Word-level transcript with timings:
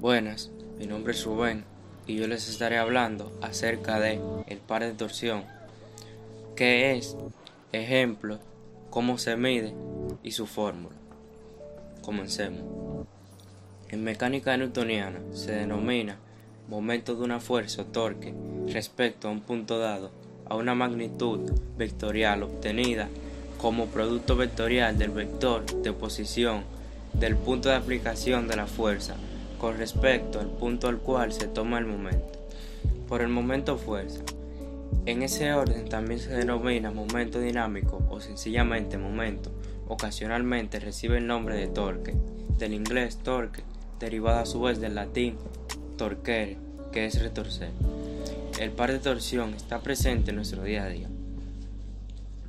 Buenas, 0.00 0.50
mi 0.76 0.88
nombre 0.88 1.12
es 1.12 1.24
Rubén 1.24 1.64
y 2.04 2.16
yo 2.16 2.26
les 2.26 2.48
estaré 2.48 2.78
hablando 2.78 3.32
acerca 3.40 4.00
de 4.00 4.20
el 4.48 4.58
par 4.58 4.82
de 4.82 4.92
torsión, 4.92 5.44
qué 6.56 6.96
es, 6.96 7.16
ejemplo, 7.70 8.40
cómo 8.90 9.18
se 9.18 9.36
mide 9.36 9.72
y 10.24 10.32
su 10.32 10.46
fórmula. 10.46 10.96
Comencemos. 12.02 13.06
En 13.88 14.02
mecánica 14.02 14.56
newtoniana 14.56 15.20
se 15.32 15.52
denomina 15.52 16.18
momento 16.68 17.14
de 17.14 17.22
una 17.22 17.38
fuerza 17.38 17.82
o 17.82 17.86
torque 17.86 18.34
respecto 18.66 19.28
a 19.28 19.30
un 19.30 19.42
punto 19.42 19.78
dado 19.78 20.10
a 20.46 20.56
una 20.56 20.74
magnitud 20.74 21.52
vectorial 21.78 22.42
obtenida 22.42 23.08
como 23.58 23.86
producto 23.86 24.34
vectorial 24.34 24.98
del 24.98 25.10
vector 25.10 25.64
de 25.82 25.92
posición 25.92 26.64
del 27.12 27.36
punto 27.36 27.68
de 27.68 27.76
aplicación 27.76 28.48
de 28.48 28.56
la 28.56 28.66
fuerza 28.66 29.14
con 29.64 29.78
respecto 29.78 30.40
al 30.40 30.48
punto 30.48 30.88
al 30.88 30.98
cual 30.98 31.32
se 31.32 31.46
toma 31.48 31.78
el 31.78 31.86
momento. 31.86 32.38
Por 33.08 33.22
el 33.22 33.28
momento 33.28 33.78
fuerza. 33.78 34.20
En 35.06 35.22
ese 35.22 35.54
orden 35.54 35.88
también 35.88 36.20
se 36.20 36.34
denomina 36.34 36.90
momento 36.90 37.40
dinámico 37.40 38.02
o 38.10 38.20
sencillamente 38.20 38.98
momento. 38.98 39.50
Ocasionalmente 39.88 40.80
recibe 40.80 41.16
el 41.16 41.26
nombre 41.26 41.56
de 41.56 41.68
torque, 41.68 42.14
del 42.58 42.74
inglés 42.74 43.16
torque, 43.22 43.62
derivado 43.98 44.40
a 44.40 44.44
su 44.44 44.60
vez 44.60 44.82
del 44.82 44.96
latín 44.96 45.38
torquere, 45.96 46.58
que 46.92 47.06
es 47.06 47.22
retorcer. 47.22 47.70
El 48.60 48.70
par 48.70 48.92
de 48.92 48.98
torsión 48.98 49.54
está 49.54 49.80
presente 49.80 50.28
en 50.28 50.36
nuestro 50.36 50.62
día 50.62 50.84
a 50.84 50.88
día. 50.90 51.08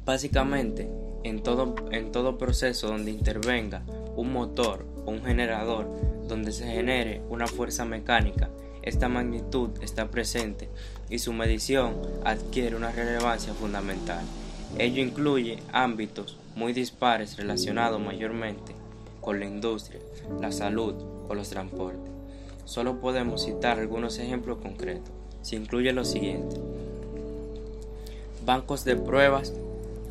Básicamente, 0.03 0.89
en 1.23 1.41
todo, 1.43 1.75
en 1.91 2.11
todo 2.11 2.37
proceso 2.37 2.87
donde 2.87 3.11
intervenga 3.11 3.83
un 4.17 4.33
motor 4.33 4.94
un 5.05 5.23
generador 5.23 5.87
donde 6.27 6.51
se 6.51 6.65
genere 6.65 7.21
una 7.29 7.47
fuerza 7.47 7.85
mecánica, 7.85 8.49
esta 8.81 9.09
magnitud 9.09 9.69
está 9.81 10.09
presente 10.09 10.69
y 11.09 11.19
su 11.19 11.33
medición 11.33 11.95
adquiere 12.23 12.75
una 12.75 12.91
relevancia 12.91 13.53
fundamental. 13.53 14.23
Ello 14.77 15.01
incluye 15.01 15.59
ámbitos 15.71 16.37
muy 16.55 16.73
dispares 16.73 17.37
relacionados 17.37 17.99
mayormente 17.99 18.75
con 19.21 19.39
la 19.39 19.45
industria, 19.45 19.99
la 20.39 20.51
salud 20.51 20.93
o 21.27 21.33
los 21.33 21.49
transportes. 21.49 22.11
Solo 22.65 22.99
podemos 22.99 23.45
citar 23.45 23.79
algunos 23.79 24.19
ejemplos 24.19 24.59
concretos. 24.59 25.11
Se 25.41 25.55
incluye 25.55 25.91
lo 25.93 26.05
siguiente. 26.05 26.57
Bancos 28.45 28.85
de 28.85 28.95
pruebas 28.95 29.53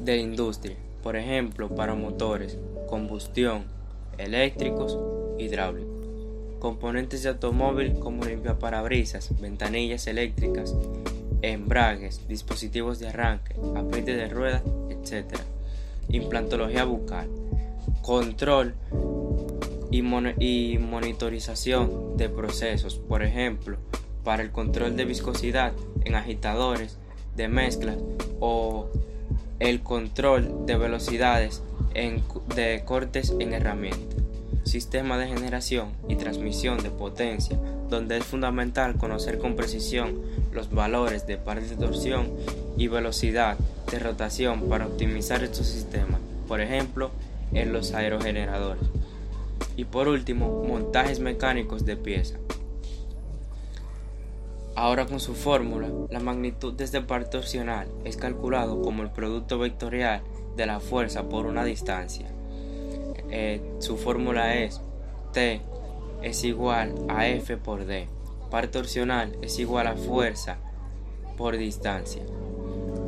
de 0.00 0.18
industria, 0.18 0.76
por 1.02 1.16
ejemplo, 1.16 1.68
para 1.68 1.94
motores, 1.94 2.58
combustión, 2.88 3.64
eléctricos, 4.18 4.98
hidráulicos. 5.38 5.90
Componentes 6.58 7.22
de 7.22 7.30
automóvil 7.30 7.98
como 7.98 8.24
limpiaparabrisas, 8.24 9.38
ventanillas 9.40 10.06
eléctricas, 10.06 10.74
embragues, 11.42 12.26
dispositivos 12.26 12.98
de 12.98 13.08
arranque, 13.08 13.54
aceite 13.76 14.16
de 14.16 14.28
ruedas, 14.28 14.62
etc. 14.88 15.36
Implantología 16.08 16.84
bucal. 16.84 17.28
Control 18.02 18.74
y, 19.90 19.98
y 20.38 20.78
monitorización 20.78 22.16
de 22.16 22.28
procesos, 22.28 22.96
por 22.96 23.22
ejemplo, 23.22 23.76
para 24.24 24.42
el 24.42 24.50
control 24.50 24.96
de 24.96 25.04
viscosidad 25.04 25.72
en 26.04 26.14
agitadores 26.14 26.98
de 27.36 27.48
mezclas 27.48 27.98
o 28.40 28.88
el 29.60 29.82
control 29.82 30.66
de 30.66 30.76
velocidades 30.76 31.62
de 31.94 32.82
cortes 32.84 33.32
en 33.38 33.54
herramientas, 33.54 34.20
sistema 34.64 35.16
de 35.16 35.28
generación 35.28 35.92
y 36.08 36.16
transmisión 36.16 36.82
de 36.82 36.90
potencia, 36.90 37.56
donde 37.88 38.16
es 38.16 38.24
fundamental 38.24 38.96
conocer 38.96 39.38
con 39.38 39.54
precisión 39.54 40.20
los 40.52 40.70
valores 40.70 41.26
de 41.26 41.36
par 41.36 41.60
de 41.60 41.76
torsión 41.76 42.32
y 42.76 42.88
velocidad 42.88 43.56
de 43.90 43.98
rotación 44.00 44.68
para 44.68 44.86
optimizar 44.86 45.44
estos 45.44 45.68
sistemas, 45.68 46.20
por 46.48 46.60
ejemplo, 46.60 47.12
en 47.52 47.72
los 47.72 47.94
aerogeneradores. 47.94 48.88
Y 49.76 49.84
por 49.84 50.08
último, 50.08 50.64
montajes 50.64 51.20
mecánicos 51.20 51.84
de 51.84 51.96
pieza. 51.96 52.38
Ahora 54.76 55.06
con 55.06 55.20
su 55.20 55.34
fórmula, 55.34 55.88
la 56.10 56.18
magnitud 56.18 56.72
de 56.74 56.82
este 56.82 57.00
par 57.00 57.30
torsional 57.30 57.86
es 58.04 58.16
calculado 58.16 58.82
como 58.82 59.04
el 59.04 59.10
producto 59.10 59.58
vectorial 59.58 60.22
de 60.56 60.66
la 60.66 60.80
fuerza 60.80 61.28
por 61.28 61.46
una 61.46 61.64
distancia. 61.64 62.26
Eh, 63.30 63.60
su 63.80 63.96
fórmula 63.96 64.54
es 64.54 64.80
T 65.32 65.60
es 66.24 66.42
igual 66.42 66.94
a 67.08 67.28
F 67.28 67.58
por 67.58 67.84
D. 67.84 68.08
Par 68.50 68.68
torsional 68.68 69.36
es 69.42 69.58
igual 69.58 69.86
a 69.86 69.94
fuerza 69.94 70.56
por 71.36 71.58
distancia. 71.58 72.22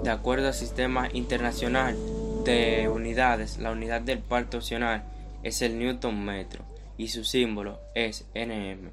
De 0.03 0.11
acuerdo 0.11 0.49
al 0.49 0.55
sistema 0.55 1.09
internacional 1.13 1.97
de 2.45 2.91
unidades, 2.93 3.59
la 3.59 3.73
unidad 3.73 4.03
del 4.03 4.19
par 4.19 4.51
torsional 4.51 5.05
es 5.43 5.63
el 5.63 5.79
newton 5.79 6.25
metro 6.25 6.65
y 6.99 7.09
su 7.09 7.25
símbolo 7.25 7.81
es 7.95 8.27
nm, 8.35 8.91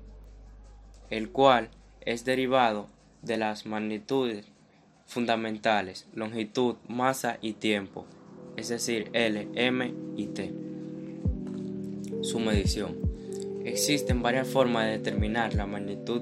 el 1.09 1.29
cual 1.29 1.69
es 2.01 2.23
derivado 2.23 2.87
de 3.21 3.37
las 3.37 3.65
magnitudes 3.65 4.45
fundamentales, 5.05 6.07
longitud, 6.13 6.75
masa 6.87 7.37
y 7.41 7.53
tiempo, 7.53 8.05
es 8.57 8.69
decir, 8.69 9.09
L, 9.13 9.47
M 9.55 9.93
y 10.15 10.27
T. 10.27 10.51
Su 12.21 12.39
medición. 12.39 12.95
Existen 13.65 14.21
varias 14.21 14.47
formas 14.47 14.85
de 14.85 14.91
determinar 14.93 15.53
la 15.53 15.65
magnitud 15.65 16.21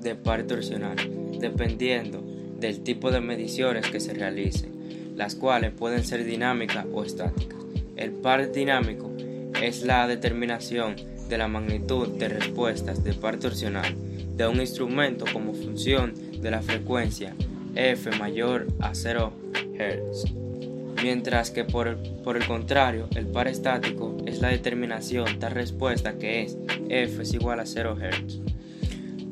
de 0.00 0.14
par 0.14 0.44
torsional, 0.44 0.96
dependiendo 1.38 2.22
del 2.58 2.80
tipo 2.80 3.10
de 3.10 3.20
mediciones 3.20 3.90
que 3.90 4.00
se 4.00 4.14
realicen, 4.14 5.14
las 5.16 5.34
cuales 5.34 5.72
pueden 5.72 6.04
ser 6.04 6.24
dinámicas 6.24 6.86
o 6.92 7.02
estáticas. 7.04 7.58
El 7.96 8.12
par 8.12 8.52
dinámico 8.52 9.10
es 9.60 9.82
la 9.82 10.06
determinación 10.06 10.96
de 11.28 11.38
la 11.38 11.48
magnitud 11.48 12.08
de 12.08 12.28
respuestas 12.28 13.02
de 13.04 13.12
par 13.14 13.38
torsional 13.38 13.94
de 14.36 14.46
un 14.46 14.60
instrumento 14.60 15.24
como 15.32 15.54
función 15.54 16.14
de 16.40 16.50
la 16.50 16.62
frecuencia 16.62 17.34
f 17.74 18.10
mayor 18.18 18.66
a 18.80 18.94
0 18.94 19.32
Hz 19.78 20.42
mientras 21.02 21.50
que 21.50 21.64
por 21.64 21.88
el, 21.88 22.46
contrario, 22.46 23.08
el 23.14 23.26
par 23.26 23.48
estático 23.48 24.16
es 24.26 24.40
la 24.40 24.48
determinación 24.48 25.38
tal 25.38 25.52
respuesta 25.52 26.18
que 26.18 26.42
es 26.42 26.56
f 26.88 27.22
es 27.22 27.34
igual 27.34 27.60
a 27.60 27.66
0 27.66 27.96
Hz. 27.96 28.40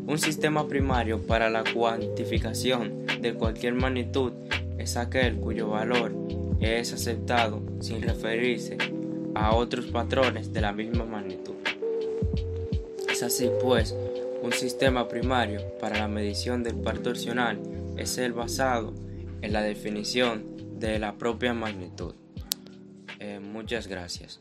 Un 0.06 0.18
sistema 0.18 0.66
primario 0.66 1.24
para 1.24 1.48
la 1.50 1.62
cuantificación 1.62 3.06
de 3.20 3.34
cualquier 3.34 3.74
magnitud 3.74 4.32
es 4.78 4.96
aquel 4.96 5.36
cuyo 5.36 5.68
valor 5.68 6.12
es 6.60 6.92
aceptado 6.92 7.62
sin 7.80 8.02
referirse 8.02 8.76
a 9.34 9.54
otros 9.54 9.86
patrones 9.86 10.52
de 10.52 10.60
la 10.60 10.72
misma 10.72 11.04
magnitud. 11.04 11.54
Es 13.08 13.22
así 13.22 13.48
pues, 13.62 13.94
un 14.42 14.52
sistema 14.52 15.06
primario 15.08 15.60
para 15.80 15.98
la 15.98 16.08
medición 16.08 16.62
del 16.62 16.76
par 16.76 16.98
torsional 16.98 17.60
es 17.96 18.18
el 18.18 18.32
basado 18.32 18.94
en 19.42 19.52
la 19.52 19.62
definición 19.62 20.59
de 20.80 20.98
la 20.98 21.18
propia 21.18 21.52
magnitud. 21.52 22.14
Eh, 23.18 23.38
muchas 23.38 23.86
gracias. 23.86 24.40